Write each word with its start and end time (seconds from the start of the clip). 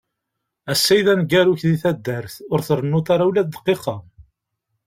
Ass-a 0.71 0.93
i 0.99 1.01
d 1.05 1.07
aneggaru-k 1.11 1.61
di 1.69 1.77
taddart, 1.83 2.35
ur 2.51 2.59
trennuḍ 2.67 3.07
ara 3.13 3.27
ula 3.29 3.43
d 3.43 3.49
dqiqa. 3.53 3.95